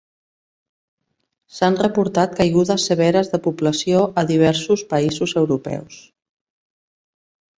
S'han 1.57 1.75
reportat 1.81 2.33
caigudes 2.39 2.87
severes 2.91 3.29
de 3.33 3.41
població 3.49 4.01
a 4.21 4.25
diversos 4.33 4.85
països 4.95 5.35
europeus. 5.43 6.01